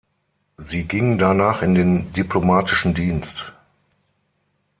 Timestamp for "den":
1.75-2.11